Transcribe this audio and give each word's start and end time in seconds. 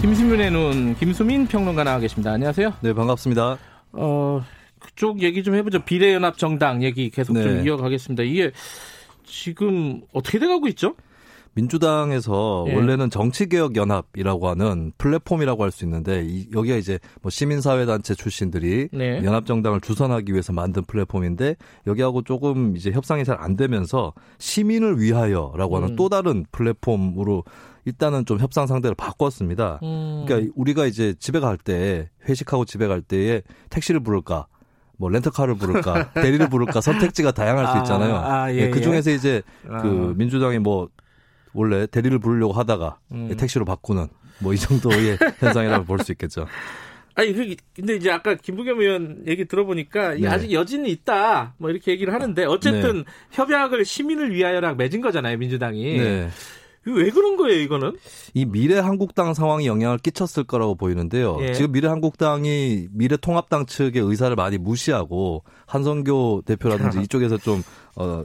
김수민의 0.00 0.50
눈 0.50 0.94
김수민 0.96 1.46
평론가 1.46 1.84
나와 1.84 1.98
계십니다. 1.98 2.32
안녕하세요. 2.32 2.74
네, 2.80 2.92
반갑습니다. 2.92 3.58
어 3.92 4.44
그쪽 4.78 5.22
얘기 5.22 5.42
좀 5.42 5.54
해보죠. 5.54 5.80
비례연합 5.84 6.38
정당 6.38 6.82
얘기 6.82 7.10
계속 7.10 7.32
네. 7.32 7.42
좀 7.42 7.66
이어가겠습니다. 7.66 8.22
이게 8.22 8.52
지금 9.24 10.02
어떻게 10.12 10.38
돼가고 10.38 10.68
있죠? 10.68 10.94
민주당에서 11.56 12.66
예. 12.68 12.74
원래는 12.74 13.10
정치개혁연합이라고 13.10 14.48
하는 14.48 14.92
플랫폼이라고 14.98 15.62
할 15.64 15.70
수 15.70 15.84
있는데 15.84 16.24
이, 16.24 16.48
여기가 16.54 16.76
이제 16.76 16.98
뭐 17.22 17.30
시민사회단체 17.30 18.14
출신들이 18.14 18.88
네. 18.92 19.22
연합정당을 19.24 19.80
주선하기 19.80 20.32
위해서 20.32 20.52
만든 20.52 20.84
플랫폼인데 20.84 21.56
여기하고 21.86 22.22
조금 22.22 22.76
이제 22.76 22.92
협상이 22.92 23.24
잘 23.24 23.36
안 23.38 23.54
되면서 23.56 24.14
시민을 24.38 24.98
위하여라고 25.00 25.76
하는 25.76 25.90
음. 25.90 25.96
또 25.96 26.08
다른 26.08 26.46
플랫폼으로 26.52 27.44
일단은 27.84 28.24
좀 28.24 28.38
협상 28.38 28.66
상대를 28.66 28.94
바꿨습니다. 28.94 29.78
음. 29.82 30.24
그러니까 30.26 30.52
우리가 30.56 30.86
이제 30.86 31.14
집에 31.18 31.38
갈 31.40 31.56
때 31.58 32.08
회식하고 32.28 32.64
집에 32.64 32.86
갈 32.86 33.02
때에 33.02 33.42
택시를 33.70 34.00
부를까 34.00 34.46
뭐 34.98 35.10
렌터카를 35.10 35.56
부를까 35.56 36.12
대리를 36.14 36.48
부를까 36.48 36.80
선택지가 36.80 37.32
다양할 37.32 37.66
수 37.72 37.78
있잖아요. 37.78 38.14
아, 38.16 38.44
아, 38.44 38.52
예, 38.52 38.56
예, 38.56 38.70
그 38.70 38.80
중에서 38.80 39.10
이제 39.10 39.42
아. 39.68 39.82
그 39.82 40.14
민주당이 40.16 40.58
뭐 40.58 40.88
원래 41.56 41.86
대리를 41.86 42.18
부르려고 42.18 42.52
하다가 42.52 42.98
음. 43.12 43.34
택시로 43.36 43.64
바꾸는 43.64 44.08
뭐 44.38 44.52
이 44.52 44.56
정도의 44.58 45.18
현상이라고 45.40 45.84
볼 45.84 45.98
수 46.00 46.12
있겠죠. 46.12 46.46
아니 47.14 47.32
그 47.32 47.56
근데 47.74 47.96
이제 47.96 48.10
아까 48.10 48.34
김부겸 48.34 48.78
의원 48.80 49.22
얘기 49.26 49.46
들어보니까 49.46 50.14
네. 50.14 50.28
아직 50.28 50.52
여진이 50.52 50.90
있다 50.90 51.54
뭐 51.56 51.70
이렇게 51.70 51.90
얘기를 51.92 52.12
하는데 52.12 52.44
어쨌든 52.44 52.98
네. 52.98 53.04
협약을 53.30 53.86
시민을 53.86 54.34
위하여라 54.34 54.74
맺은 54.74 55.00
거잖아요 55.00 55.38
민주당이. 55.38 55.98
네. 55.98 56.28
왜 56.88 57.10
그런 57.10 57.36
거예요, 57.36 57.58
이거는? 57.62 57.96
이 58.32 58.44
미래 58.44 58.78
한국당 58.78 59.34
상황이 59.34 59.66
영향을 59.66 59.98
끼쳤을 59.98 60.44
거라고 60.44 60.76
보이는데요. 60.76 61.36
예. 61.40 61.52
지금 61.52 61.72
미래 61.72 61.88
한국당이 61.88 62.86
미래 62.92 63.16
통합당 63.16 63.66
측의 63.66 64.00
의사를 64.02 64.36
많이 64.36 64.56
무시하고 64.56 65.42
한성교 65.66 66.42
대표라든지 66.46 67.00
이쪽에서 67.00 67.38
좀 67.38 67.64
어, 67.96 68.22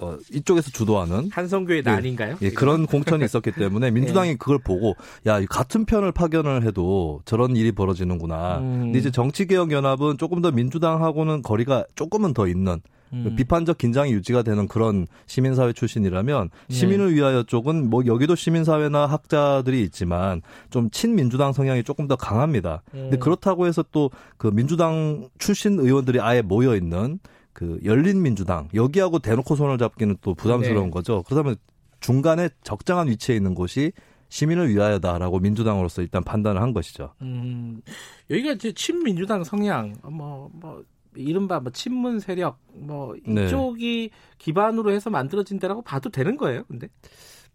어, 0.00 0.16
이쪽에서 0.32 0.70
주도하는 0.70 1.30
한성교의 1.32 1.82
네. 1.82 1.90
난인가요? 1.92 2.36
예, 2.42 2.46
예, 2.46 2.50
그런 2.50 2.86
공천이 2.86 3.24
있었기 3.24 3.52
때문에 3.52 3.90
민주당이 3.92 4.30
예. 4.30 4.34
그걸 4.36 4.58
보고 4.58 4.96
야 5.26 5.44
같은 5.46 5.84
편을 5.84 6.12
파견을 6.12 6.64
해도 6.64 7.20
저런 7.24 7.56
일이 7.56 7.72
벌어지는구나. 7.72 8.58
음. 8.58 8.80
근데 8.84 8.98
이제 8.98 9.10
정치개혁연합은 9.10 10.18
조금 10.18 10.40
더 10.40 10.50
민주당하고는 10.50 11.42
거리가 11.42 11.84
조금은 11.94 12.34
더 12.34 12.48
있는 12.48 12.80
음. 13.12 13.34
비판적 13.36 13.76
긴장이 13.76 14.12
유지가 14.12 14.42
되는 14.42 14.68
그런 14.68 15.08
시민사회 15.26 15.72
출신이라면 15.72 16.50
네. 16.68 16.74
시민을 16.74 17.12
위하여 17.12 17.42
쪽은 17.42 17.90
뭐 17.90 18.06
여기도 18.06 18.36
시민사회나 18.36 19.06
학자들이 19.06 19.82
있지만 19.82 20.42
좀 20.70 20.90
친민주당 20.90 21.52
성향이 21.52 21.82
조금 21.82 22.06
더 22.06 22.14
강합니다. 22.14 22.82
음. 22.94 23.08
근데 23.10 23.16
그렇다고 23.18 23.66
해서 23.66 23.84
또 23.90 24.10
그 24.36 24.46
민주당 24.50 25.28
출신 25.38 25.78
의원들이 25.78 26.18
아예 26.20 26.40
모여 26.40 26.74
있는 26.74 27.18
그 27.52 27.78
열린민주당 27.84 28.68
여기하고 28.74 29.18
대놓고 29.18 29.56
손을 29.56 29.78
잡기는 29.78 30.16
또 30.20 30.34
부담스러운 30.34 30.86
네. 30.86 30.90
거죠. 30.90 31.22
그렇다면 31.24 31.56
중간에 32.00 32.48
적정한 32.62 33.08
위치에 33.08 33.36
있는 33.36 33.54
곳이 33.54 33.92
시민을 34.28 34.70
위하여다라고 34.70 35.40
민주당으로서 35.40 36.02
일단 36.02 36.22
판단을 36.22 36.62
한 36.62 36.72
것이죠. 36.72 37.12
음, 37.20 37.82
여기가 38.30 38.52
이제 38.52 38.72
친민주당 38.72 39.44
성향, 39.44 39.94
뭐, 40.04 40.48
뭐, 40.52 40.82
이른바 41.16 41.58
뭐 41.58 41.72
친문 41.72 42.20
세력, 42.20 42.58
뭐, 42.72 43.14
네. 43.26 43.46
이쪽이 43.46 44.10
네. 44.12 44.16
기반으로 44.38 44.92
해서 44.92 45.10
만들어진 45.10 45.58
데라고 45.58 45.82
봐도 45.82 46.08
되는 46.10 46.36
거예요, 46.36 46.62
근데? 46.68 46.88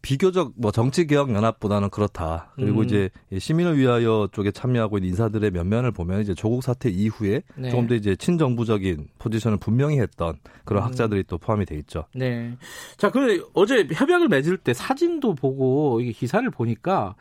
비교적 0.02 0.54
뭐 0.56 0.72
정치개혁연합보다는 0.72 1.90
그렇다. 1.90 2.52
그리고 2.56 2.82
음. 2.82 2.86
이제 2.86 3.10
시민을 3.36 3.80
위하여 3.80 4.30
쪽에 4.32 4.52
참여하고 4.52 5.00
있는 5.00 5.10
인사들의 5.10 5.50
면면을 5.50 5.92
보면 5.92 6.22
이제 6.22 6.36
조국 6.36 6.62
사태 6.62 6.90
이후에 6.90 7.42
네. 7.56 7.72
조금 7.72 7.88
더 7.88 7.96
이제 7.96 8.16
친정부적인 8.16 9.08
포지션을 9.26 9.58
분명히 9.58 10.00
했던 10.00 10.36
그런 10.64 10.84
음. 10.84 10.88
학자들이 10.88 11.24
또 11.24 11.38
포함이 11.38 11.66
돼 11.66 11.76
있죠. 11.80 12.06
네. 12.14 12.56
자, 12.98 13.10
그런데 13.10 13.44
어제 13.54 13.88
협약을 13.92 14.28
맺을 14.28 14.58
때 14.58 14.74
사진도 14.74 15.34
보고 15.34 16.00
이게 16.00 16.12
기사를 16.12 16.48
보니까 16.52 17.16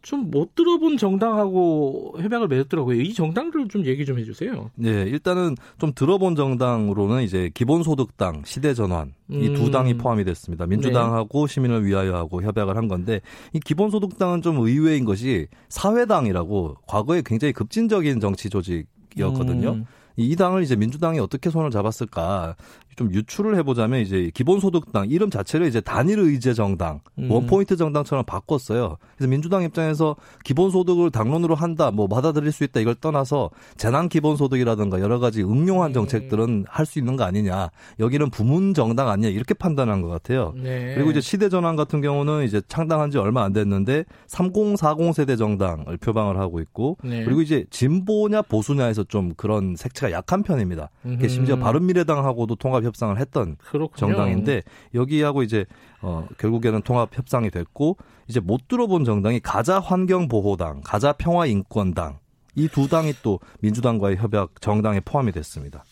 좀 0.00 0.32
못 0.32 0.54
들어본 0.54 0.96
정당하고 0.96 2.14
협약을 2.18 2.48
맺었더라고요. 2.48 3.00
이 3.00 3.12
정당들 3.12 3.68
좀 3.68 3.84
얘기 3.84 4.04
좀 4.04 4.18
해주세요. 4.18 4.70
네, 4.76 5.02
일단은 5.02 5.56
좀 5.78 5.92
들어본 5.94 6.36
정당으로는 6.36 7.22
이제 7.22 7.50
기본소득당, 7.52 8.42
시대전환 8.44 9.12
이두 9.30 9.66
음. 9.66 9.70
당이 9.70 9.98
포함이 9.98 10.24
됐습니다. 10.24 10.66
민주당하고 10.66 11.46
네. 11.46 11.52
시민을 11.52 11.84
위하여하고 11.84 12.42
협약을 12.42 12.76
한 12.76 12.88
건데 12.88 13.20
이 13.52 13.60
기본소득당은 13.60 14.42
좀 14.42 14.58
의외인 14.58 15.04
것이 15.04 15.48
사회당이라고 15.68 16.76
과거에 16.86 17.22
굉장히 17.24 17.52
급진적인 17.52 18.20
정치 18.20 18.48
조직이었거든요. 18.48 19.72
음. 19.72 19.84
이 20.16 20.36
당을 20.36 20.62
이제 20.62 20.76
민주당이 20.76 21.18
어떻게 21.18 21.50
손을 21.50 21.70
잡았을까 21.70 22.56
좀 22.96 23.12
유출을 23.12 23.56
해보자면 23.56 24.00
이제 24.00 24.30
기본소득당 24.34 25.08
이름 25.10 25.30
자체를 25.30 25.66
이제 25.66 25.80
단일 25.80 26.18
의제 26.18 26.54
정당, 26.54 27.00
음. 27.18 27.30
원포인트 27.30 27.76
정당처럼 27.76 28.24
바꿨어요. 28.24 28.96
그래서 29.16 29.30
민주당 29.30 29.62
입장에서 29.62 30.16
기본소득을 30.44 31.10
당론으로 31.10 31.54
한다, 31.54 31.90
뭐 31.90 32.06
받아들일 32.06 32.52
수 32.52 32.64
있다 32.64 32.80
이걸 32.80 32.94
떠나서 32.94 33.50
재난 33.76 34.08
기본소득이라든가 34.08 35.00
여러 35.00 35.18
가지 35.18 35.42
응용한 35.42 35.90
네. 35.90 35.94
정책들은 35.94 36.66
할 36.68 36.82
수 36.86 36.98
있는 36.98 37.16
거 37.16 37.24
아니냐. 37.24 37.70
여기는 38.00 38.30
부문 38.30 38.74
정당 38.74 39.08
아니냐 39.08 39.28
이렇게 39.28 39.54
판단한 39.54 40.02
것 40.02 40.08
같아요. 40.08 40.52
네. 40.56 40.94
그리고 40.94 41.10
이제 41.10 41.20
시대 41.20 41.48
전환 41.48 41.76
같은 41.76 42.00
경우는 42.00 42.44
이제 42.44 42.60
창당한 42.68 43.10
지 43.10 43.18
얼마 43.18 43.44
안 43.44 43.52
됐는데 43.52 44.04
3040 44.26 45.14
세대 45.14 45.36
정당을 45.36 45.96
표방을 45.98 46.38
하고 46.38 46.60
있고 46.60 46.98
네. 47.04 47.24
그리고 47.24 47.40
이제 47.40 47.64
진보냐 47.70 48.42
보수냐에서 48.42 49.04
좀 49.04 49.32
그런 49.36 49.76
색채가 49.76 50.12
약한 50.12 50.42
편입니다. 50.42 50.90
심지어 51.28 51.56
바른미래당하고도 51.56 52.56
통합 52.56 52.81
통합 52.82 52.86
협상을 52.86 53.18
했던 53.18 53.56
그렇군요. 53.56 53.96
정당인데 53.96 54.62
여기하고 54.94 55.42
이제 55.42 55.64
어 56.00 56.26
결국에는 56.38 56.82
통합 56.82 57.16
협상이 57.16 57.50
됐고 57.50 57.96
이제 58.28 58.40
못 58.40 58.68
들어본 58.68 59.04
정당이 59.04 59.40
가자 59.40 59.80
환경 59.80 60.28
보호당, 60.28 60.80
가자 60.84 61.12
평화 61.12 61.46
인권당 61.46 62.18
이 62.54 62.68
두 62.68 62.88
당이 62.88 63.14
또 63.22 63.40
민주당과의 63.60 64.16
협약 64.16 64.60
정당에 64.60 65.00
포함이 65.00 65.32
됐습니다. 65.32 65.84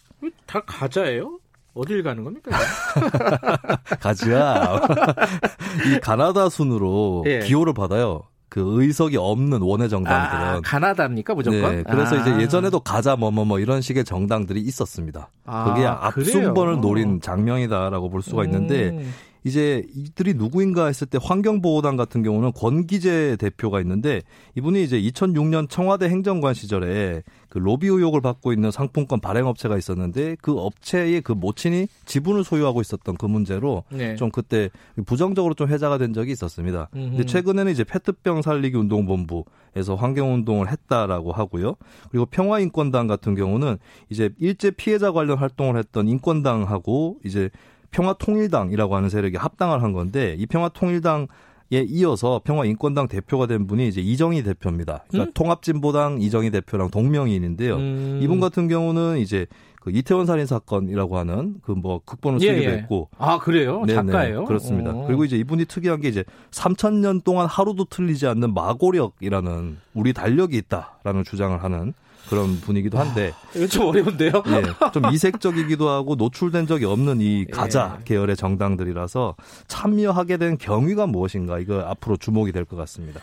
다 0.47 0.61
가자예요? 0.67 1.39
어딜 1.73 2.03
가는 2.03 2.25
겁니까? 2.25 2.51
가자. 4.01 4.83
이 5.87 6.01
가나다 6.01 6.49
순으로 6.49 7.25
예. 7.27 7.41
기호를 7.41 7.73
받아요. 7.75 8.25
그 8.51 8.83
의석이 8.83 9.17
없는 9.17 9.63
원외 9.63 9.87
정당들은 9.87 10.45
아, 10.45 10.61
가나다입니까 10.63 11.35
무조건? 11.35 11.77
네, 11.77 11.83
그래서 11.85 12.17
아. 12.17 12.21
이제 12.21 12.43
예전에도 12.43 12.81
가자 12.81 13.15
뭐뭐뭐 13.15 13.45
뭐 13.45 13.59
이런 13.61 13.81
식의 13.81 14.05
정당들이 14.05 14.61
있었습니다. 14.61 15.31
아, 15.47 15.73
그게 15.73 15.87
앞순번을 15.87 16.81
노린 16.81 17.21
장면이다라고 17.21 18.11
볼 18.11 18.23
수가 18.23 18.45
있는데 18.45 18.89
음. 18.89 19.15
이제 19.45 19.85
이들이 19.95 20.35
누구인가 20.35 20.87
했을 20.87 21.07
때 21.07 21.19
환경보호단 21.21 21.97
같은 21.97 22.23
경우는 22.23 22.53
권기재 22.53 23.37
대표가 23.39 23.81
있는데 23.81 24.23
이분이 24.57 24.83
이제 24.83 25.01
2006년 25.01 25.69
청와대 25.69 26.09
행정관 26.09 26.55
시절에 26.55 27.23
그 27.49 27.59
로비 27.59 27.89
의혹을 27.89 28.21
받고 28.21 28.53
있는 28.53 28.71
상품권 28.71 29.21
발행업체가 29.21 29.77
있었는데 29.77 30.37
그 30.41 30.53
업체의 30.59 31.21
그 31.23 31.33
모친이 31.33 31.89
지분을 32.05 32.45
소유하고 32.45 32.81
있었던 32.81 33.17
그 33.17 33.27
문제로 33.27 33.83
네. 33.91 34.15
좀 34.17 34.31
그때 34.31 34.71
부정적으로 35.05 35.55
좀 35.55 35.69
회자가 35.69 35.99
된 35.99 36.13
적이 36.13 36.33
있었습니다. 36.33 36.89
음흠. 36.95 37.11
근데 37.11 37.25
최근에는 37.25 37.73
이제 37.73 37.83
페트병 37.83 38.43
살리기 38.43 38.77
운동본부에서 38.77 39.97
환경운동을 39.97 40.71
했다라고 40.71 41.33
하고요. 41.33 41.75
그리고 42.11 42.27
평화인권당 42.27 43.09
같은 43.09 43.35
경우는 43.35 43.79
이제 44.11 44.31
일제 44.39 44.71
피해자 44.71 45.11
관련 45.11 45.39
활동을 45.39 45.77
했던 45.77 46.09
인권당하고 46.09 47.19
이제 47.25 47.51
평화통일당이라고 47.91 48.97
하는 48.97 49.09
세력이 49.09 49.37
합당을 49.37 49.83
한 49.83 49.93
건데 49.93 50.37
이 50.39 50.47
평화통일당 50.47 51.27
에 51.73 51.85
이어서 51.89 52.41
평화인권당 52.43 53.07
대표가 53.07 53.47
된 53.47 53.69
분이 53.69 53.87
이제 53.87 54.01
이정희 54.01 54.43
대표입니다. 54.43 55.05
그러니까 55.09 55.31
음? 55.31 55.33
통합진보당 55.35 56.21
이정희 56.21 56.51
대표랑 56.51 56.91
동명이인인데요. 56.91 57.77
음. 57.77 58.19
이분 58.21 58.41
같은 58.41 58.67
경우는 58.67 59.19
이제 59.19 59.47
그 59.81 59.91
이태원 59.93 60.27
살인 60.27 60.47
사건이라고 60.47 61.17
하는 61.17 61.55
그 61.63 61.73
뭐 61.73 62.01
극본을 62.05 62.41
쓰기도 62.41 62.59
예, 62.59 62.65
예. 62.65 62.71
했고 62.73 63.09
아 63.17 63.39
그래요 63.39 63.83
네네, 63.87 63.95
작가예요 63.95 64.45
그렇습니다 64.45 64.93
오. 64.93 65.07
그리고 65.07 65.25
이제 65.25 65.39
이분이 65.39 65.65
특이한 65.65 66.01
게 66.01 66.09
이제 66.09 66.25
3천 66.51 66.97
년 66.97 67.23
동안 67.23 67.47
하루도 67.47 67.87
틀리지 67.87 68.27
않는 68.27 68.53
마고력이라는 68.53 69.79
우리 69.95 70.13
달력이 70.13 70.59
있다라는 70.59 71.25
주장을 71.25 71.63
하는 71.63 71.95
그런 72.29 72.61
분위기도 72.61 72.99
한데 72.99 73.33
이거 73.57 73.67
좀 73.67 73.87
어려운데요. 73.87 74.31
예, 74.47 74.91
좀 74.93 75.05
이색적이기도 75.13 75.89
하고 75.89 76.15
노출된 76.15 76.67
적이 76.67 76.85
없는 76.85 77.21
이 77.21 77.47
가자 77.47 77.97
예. 78.01 78.05
계열의 78.05 78.37
정당들이라서 78.37 79.35
참여하게 79.67 80.37
된 80.37 80.59
경위가 80.59 81.07
무엇인가 81.07 81.59
이거 81.59 81.81
앞으로 81.81 82.17
주목이 82.17 82.53
될 82.53 82.65
것 82.65 82.77
같습니다. 82.77 83.21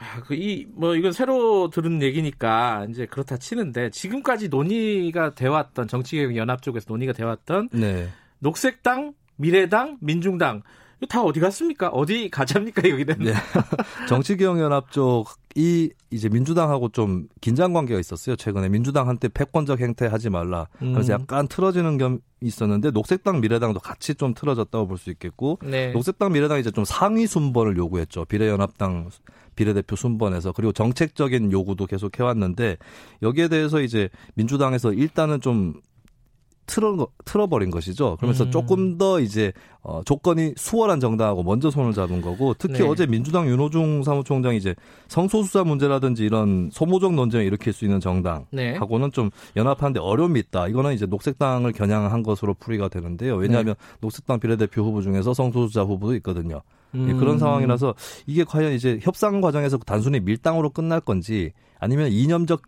아, 0.00 0.22
그, 0.22 0.34
이, 0.34 0.66
뭐, 0.74 0.96
이건 0.96 1.12
새로 1.12 1.68
들은 1.68 2.00
얘기니까, 2.00 2.86
이제 2.88 3.04
그렇다 3.04 3.36
치는데, 3.36 3.90
지금까지 3.90 4.48
논의가 4.48 5.34
돼왔던, 5.34 5.88
정치개혁연합 5.88 6.62
쪽에서 6.62 6.86
논의가 6.88 7.12
돼왔던, 7.12 7.68
네. 7.74 8.08
녹색당, 8.38 9.12
미래당, 9.36 9.98
민중당, 10.00 10.62
다 11.10 11.22
어디 11.22 11.38
갔습니까? 11.40 11.88
어디 11.88 12.30
가자입니까 12.30 12.80
여기는? 12.88 13.16
네. 13.18 13.34
정치개혁연합 14.08 14.90
쪽 14.90 15.26
이 15.56 15.90
이제 16.10 16.28
민주당하고 16.28 16.90
좀 16.90 17.26
긴장 17.40 17.72
관계가 17.72 17.98
있었어요. 17.98 18.36
최근에 18.36 18.68
민주당 18.68 19.08
한테 19.08 19.28
패권적 19.28 19.80
행태 19.80 20.06
하지 20.06 20.30
말라. 20.30 20.68
그래서 20.78 21.12
음. 21.14 21.20
약간 21.20 21.48
틀어지는 21.48 21.98
겸 21.98 22.20
있었는데 22.40 22.90
녹색당 22.92 23.40
미래당도 23.40 23.80
같이 23.80 24.14
좀 24.14 24.32
틀어졌다고 24.34 24.86
볼 24.86 24.96
수 24.98 25.10
있겠고 25.10 25.58
네. 25.62 25.92
녹색당 25.92 26.32
미래당 26.32 26.58
이제 26.58 26.70
좀 26.70 26.84
상위 26.84 27.26
순번을 27.26 27.76
요구했죠. 27.76 28.24
비례연합당 28.26 29.10
비례대표 29.56 29.96
순번에서 29.96 30.52
그리고 30.52 30.72
정책적인 30.72 31.52
요구도 31.52 31.86
계속 31.86 32.18
해왔는데 32.18 32.76
여기에 33.22 33.48
대해서 33.48 33.80
이제 33.80 34.08
민주당에서 34.34 34.92
일단은 34.92 35.40
좀 35.40 35.74
틀어 36.70 37.08
틀어버린 37.24 37.70
것이죠. 37.72 38.16
그러면서 38.16 38.44
음. 38.44 38.50
조금 38.52 38.96
더 38.96 39.18
이제 39.18 39.52
어, 39.82 40.02
조건이 40.04 40.54
수월한 40.56 41.00
정당하고 41.00 41.42
먼저 41.42 41.68
손을 41.68 41.92
잡은 41.92 42.20
거고 42.20 42.54
특히 42.56 42.78
네. 42.78 42.88
어제 42.88 43.06
민주당 43.06 43.48
윤호중 43.48 44.04
사무총장이 44.04 44.56
이제 44.56 44.76
성소수자 45.08 45.64
문제라든지 45.64 46.24
이런 46.24 46.70
소모적 46.72 47.14
논쟁을 47.14 47.44
일으킬 47.44 47.72
수 47.72 47.84
있는 47.84 47.98
정당하고는 47.98 48.46
네. 48.52 49.10
좀 49.12 49.30
연합하는데 49.56 49.98
어려움이 49.98 50.38
있다. 50.38 50.68
이거는 50.68 50.94
이제 50.94 51.06
녹색당을 51.06 51.72
겨냥한 51.72 52.22
것으로 52.22 52.54
풀이가 52.54 52.86
되는데요. 52.86 53.34
왜냐하면 53.34 53.74
네. 53.74 53.96
녹색당 54.00 54.38
비례대표 54.38 54.82
후보 54.82 55.02
중에서 55.02 55.34
성소수자 55.34 55.82
후보도 55.82 56.14
있거든요. 56.16 56.62
음. 56.94 57.08
예, 57.08 57.14
그런 57.14 57.38
상황이라서 57.40 57.94
이게 58.26 58.44
과연 58.44 58.72
이제 58.74 58.98
협상 59.02 59.40
과정에서 59.40 59.76
단순히 59.78 60.20
밀당으로 60.20 60.70
끝날 60.70 61.00
건지 61.00 61.52
아니면 61.80 62.12
이념적 62.12 62.62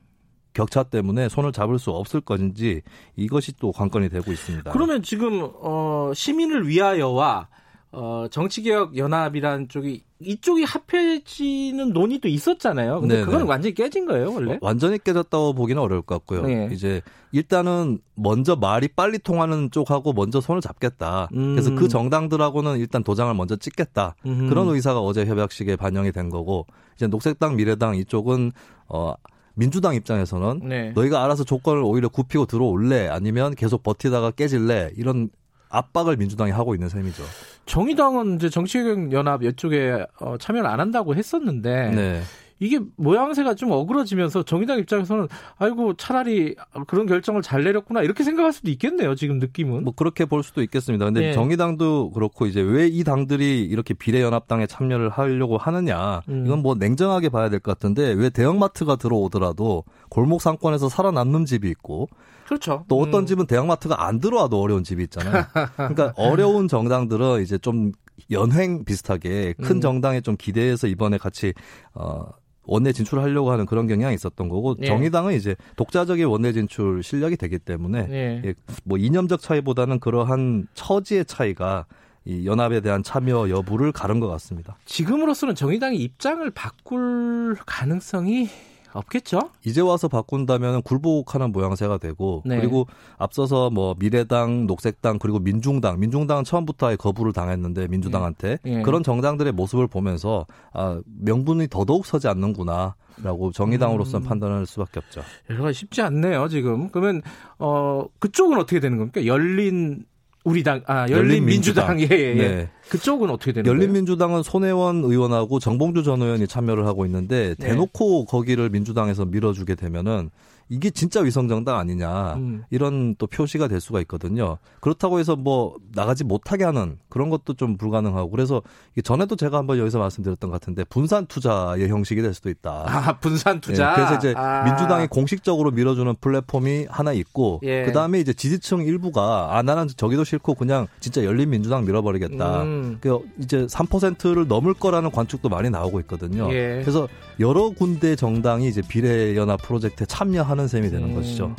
격차 0.52 0.82
때문에 0.82 1.28
손을 1.28 1.52
잡을 1.52 1.78
수 1.78 1.90
없을 1.90 2.20
건지 2.20 2.82
이것이 3.16 3.52
또 3.58 3.72
관건이 3.72 4.08
되고 4.08 4.32
있습니다. 4.32 4.70
그러면 4.72 5.02
지금 5.02 5.49
어 5.60 6.12
시민을 6.14 6.69
위하여와 6.69 7.49
어 7.93 8.26
정치개혁 8.31 8.96
연합이란 8.96 9.69
쪽이 9.69 10.02
이쪽이 10.25 10.64
합해지는 10.64 11.93
논의도 11.93 12.28
있었잖아요. 12.28 13.00
근데 13.00 13.16
네네. 13.16 13.26
그건 13.26 13.43
완전히 13.43 13.75
깨진 13.75 14.06
거예요, 14.06 14.32
원래? 14.32 14.58
완전히 14.62 14.99
깨졌다고 14.99 15.52
보기는 15.54 15.81
어려울 15.82 16.02
것 16.02 16.14
같고요. 16.16 16.43
네. 16.43 16.69
이제 16.72 17.02
일단은 17.32 17.99
먼저 18.14 18.56
말이 18.56 18.88
빨리 18.88 19.19
통하는 19.19 19.70
쪽하고 19.70 20.12
먼저 20.12 20.40
손을 20.40 20.60
잡겠다. 20.60 21.28
음. 21.34 21.54
그래서 21.54 21.75
그 21.75 21.88
정당들하고는 21.88 22.78
일단 22.78 23.02
도장을 23.02 23.32
먼저 23.34 23.56
찍겠다. 23.56 24.14
음. 24.26 24.49
그런 24.49 24.69
의사가 24.69 25.00
어제 25.00 25.26
협약식에 25.26 25.76
반영이 25.76 26.12
된 26.12 26.31
거고 26.31 26.66
이제 26.94 27.06
녹색당, 27.06 27.56
미래당 27.56 27.96
이쪽은 27.96 28.52
어 28.88 29.14
민주당 29.54 29.94
입장에서는 29.94 30.60
네. 30.69 30.93
너희가 30.94 31.25
알아서 31.25 31.44
조건을 31.44 31.82
오히려 31.82 32.08
굽히고 32.08 32.46
들어올래 32.46 33.08
아니면 33.08 33.54
계속 33.54 33.82
버티다가 33.82 34.32
깨질래 34.32 34.93
이런 34.96 35.31
압박을 35.69 36.16
민주당이 36.16 36.50
하고 36.50 36.75
있는 36.75 36.88
셈이죠. 36.88 37.22
정의당은 37.66 38.37
이제 38.37 38.49
정치개혁 38.50 39.12
연합 39.12 39.43
이쪽에 39.43 40.04
어, 40.20 40.37
참여를 40.38 40.69
안 40.69 40.81
한다고 40.81 41.14
했었는데 41.14 41.90
네. 41.90 42.22
이게 42.62 42.79
모양새가 42.97 43.55
좀 43.55 43.73
어그러지면서 43.73 44.44
정의당 44.44 44.79
입장에서는 44.79 45.26
아이고 45.59 45.94
차라리 45.94 46.55
그런 46.87 47.06
결정을 47.06 47.43
잘 47.43 47.64
내렸구나 47.64 48.03
이렇게 48.03 48.23
생각할 48.23 48.53
수도 48.53 48.70
있겠네요. 48.70 49.14
지금 49.17 49.38
느낌은. 49.38 49.82
뭐 49.85 49.93
그렇게 49.97 50.25
볼 50.25 50.43
수도 50.43 50.62
있겠습니다. 50.62 51.05
근데 51.05 51.20
네. 51.20 51.32
정의당도 51.32 52.11
그렇고 52.12 52.47
이제 52.47 52.61
왜 52.61 52.88
이 52.93 53.05
당들이 53.05 53.62
이렇게 53.64 53.94
비례연합당에 53.94 54.67
참여를 54.67 55.09
하려고 55.09 55.56
하느냐 55.56 56.20
음. 56.29 56.44
이건 56.47 56.61
뭐 56.62 56.75
냉정하게 56.75 57.29
봐야 57.31 57.49
될 57.49 57.59
것 57.61 57.73
같은데 57.73 58.12
왜 58.12 58.29
대형마트가 58.31 58.97
들어오더라도 58.97 59.85
골목 60.09 60.41
상권에서 60.43 60.88
살아남는 60.88 61.44
집이 61.47 61.69
있고 61.70 62.09
그렇죠. 62.44 62.85
또 62.88 63.00
어떤 63.00 63.23
음. 63.23 63.26
집은 63.26 63.47
대형마트가 63.47 64.05
안 64.06 64.20
들어와도 64.20 64.61
어려운 64.61 64.85
집이 64.85 65.03
있잖아요. 65.05 65.44
그러니까 65.76 66.12
어려운 66.19 66.69
정당들은 66.69 67.43
이제 67.43 67.56
좀 67.59 67.93
연횡 68.31 68.85
비슷하게 68.85 69.55
큰 69.62 69.76
음. 69.76 69.81
정당에 69.81 70.20
좀 70.20 70.37
기대해서 70.37 70.87
이번에 70.87 71.17
같이 71.19 71.55
어 71.94 72.26
원내 72.73 72.93
진출하려고 72.93 73.51
하는 73.51 73.67
그런 73.67 73.87
경향이 73.87 74.15
있었던 74.15 74.49
거고 74.49 74.77
예. 74.81 74.87
정의당은 74.87 75.35
이제 75.35 75.57
독자적인 75.77 76.25
원내 76.27 76.53
진출 76.53 77.03
실력이 77.03 77.37
되기 77.37 77.59
때문에 77.59 78.07
예. 78.11 78.43
예, 78.47 78.55
뭐 78.85 78.97
이념적 78.97 79.43
차이보다는 79.43 80.01
그러한 80.01 80.67
처지의 80.73 81.27
차이가 81.27 81.85
이 82.25 82.47
연합에 82.47 82.81
대한 82.81 83.03
참여 83.03 83.51
여부를 83.51 83.93
가른 83.93 84.21
것 84.21 84.29
같습니다. 84.29 84.77
지금으로서는 84.87 85.55
정의당이 85.55 85.99
입장을 85.99 86.49
바꿀 86.53 87.57
가능성이 87.67 88.49
없겠죠. 88.94 89.50
이제 89.65 89.81
와서 89.81 90.09
바꾼다면 90.09 90.83
굴복하는 90.83 91.53
모양새가 91.53 91.99
되고 91.99 92.43
네. 92.44 92.59
그리고 92.59 92.87
앞서서 93.19 93.71
뭐 93.71 93.94
미래당, 93.99 94.67
녹색당 94.67 95.19
그리고 95.19 95.39
민중당, 95.39 96.00
민중당은 96.00 96.44
처음부터 96.44 96.89
아예 96.89 96.97
거부를 96.97 97.33
당했는데 97.33 97.89
민주당한테 97.89 98.59
네. 98.62 98.77
네. 98.77 98.83
그런 98.83 99.03
정당들의 99.03 99.53
모습을 99.53 99.87
보면서 99.87 100.47
아 100.73 101.00
명분이 101.21 101.69
더더욱 101.69 102.06
서지 102.06 102.29
않는구나. 102.29 102.94
라고 103.23 103.53
정의당으로서는 103.53 104.25
음. 104.25 104.29
판단할 104.29 104.65
수밖에 104.65 104.99
없죠. 104.99 105.21
여러 105.50 105.65
가지 105.65 105.81
쉽지 105.81 106.00
않네요, 106.00 106.49
지금. 106.49 106.88
그러면, 106.88 107.21
어, 107.59 108.06
그쪽은 108.19 108.59
어떻게 108.59 108.81
되는 108.81 108.97
겁니까? 108.97 109.27
열린 109.27 110.06
우리 110.44 110.62
당, 110.62 110.83
아, 110.87 111.09
열린민주당. 111.09 112.00
예, 112.00 112.09
예, 112.11 112.17
예. 112.17 112.35
네. 112.35 112.69
그쪽은 112.89 113.31
어떻게 113.31 113.53
되는 113.53 113.71
열린민주당은 113.71 114.43
손혜원 114.43 115.05
의원하고 115.05 115.59
정봉주 115.59 116.03
전 116.03 116.21
의원이 116.21 116.47
참여를 116.47 116.87
하고 116.87 117.06
있는데 117.06 117.55
네. 117.59 117.69
대놓고 117.69 118.27
네. 118.27 118.27
거기를 118.29 118.71
민주당에서 118.71 119.25
밀어주게 119.25 119.77
되면은 119.77 120.31
이게 120.73 120.89
진짜 120.89 121.21
위성정당 121.21 121.79
아니냐 121.79 122.35
음. 122.37 122.65
이런 122.71 123.15
또 123.17 123.27
표시가 123.27 123.69
될 123.69 123.79
수가 123.79 124.01
있거든요. 124.01 124.57
그렇다고 124.81 125.19
해서 125.19 125.37
뭐 125.37 125.77
나가지 125.95 126.25
못하게 126.25 126.65
하는 126.65 126.99
그런 127.11 127.29
것도 127.29 127.53
좀 127.55 127.77
불가능하고 127.77 128.31
그래서 128.31 128.63
전에도 129.05 129.37
제가 129.37 129.59
한번 129.59 129.79
여기서 129.79 129.99
말씀드렸던 129.99 130.49
것 130.51 130.59
같은데 130.59 130.85
분산 130.85 131.27
투자의 131.27 131.89
형식이 131.89 132.23
될 132.23 132.33
수도 132.33 132.49
있다. 132.49 132.85
아 132.87 133.19
분산 133.21 133.61
투자. 133.61 133.91
네, 133.91 133.97
그래서 133.97 134.15
이제 134.15 134.35
아. 134.35 134.64
민주당이 134.64 135.09
공식적으로 135.09 135.73
밀어주는 135.73 136.14
플랫폼이 136.23 136.87
하나 136.88 137.12
있고 137.12 137.61
예. 137.64 137.85
그 137.85 137.93
다음에 137.93 138.19
이제 138.19 138.33
지지층 138.33 138.85
일부가 138.85 139.50
아 139.50 139.62
나는 139.62 139.88
저기도 139.95 140.25
싫고 140.25 140.55
그냥 140.55 140.87
진짜 141.00 141.23
열린 141.23 141.50
민주당 141.50 141.85
밀어버리겠다. 141.85 142.62
음. 142.62 142.97
그 143.02 143.21
이제 143.38 143.67
3%를 143.67 144.49
넘을 144.49 144.73
거라는 144.73 145.11
관측도 145.11 145.50
많이 145.50 145.69
나오고 145.69 146.00
있거든요. 146.00 146.50
예. 146.50 146.81
그래서 146.81 147.09
여러 147.41 147.69
군데 147.69 148.17
정당이 148.17 148.69
이제 148.69 148.81
비례연합 148.81 149.61
프로젝트에 149.61 150.07
참여 150.07 150.43
하는 150.62 150.69
셈이 150.69 150.90
되는 150.90 151.09
음. 151.09 151.14
것이죠. 151.14 151.54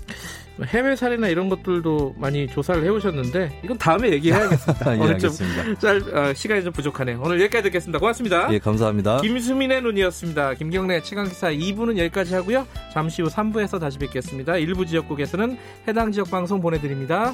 해외 0.65 0.95
사례나 0.95 1.29
이런 1.29 1.49
것들도 1.49 2.15
많이 2.17 2.47
조사를 2.47 2.83
해오셨는데 2.83 3.61
이건 3.63 3.77
다음에 3.77 4.11
얘기해야겠습니다. 4.11 4.93
예, 4.95 4.99
오늘 4.99 5.17
좀 5.17 5.31
짤, 5.79 5.97
어, 6.15 6.33
시간이 6.33 6.63
좀 6.63 6.71
부족하네요. 6.71 7.19
오늘 7.23 7.41
여기까지 7.41 7.63
듣겠습니다. 7.63 7.99
고맙습니다. 7.99 8.53
예, 8.53 8.59
감사합니다. 8.59 9.21
김수민의 9.21 9.81
눈이었습니다. 9.81 10.53
김경래 10.53 11.01
최강기사 11.01 11.51
2부는 11.51 11.97
여기까지 11.97 12.35
하고요. 12.35 12.67
잠시 12.93 13.23
후 13.23 13.29
3부에서 13.29 13.79
다시 13.79 13.97
뵙겠습니다. 13.97 14.57
일부 14.57 14.85
지역국에서는 14.85 15.57
해당 15.87 16.11
지역 16.11 16.29
방송 16.29 16.61
보내드립니다. 16.61 17.33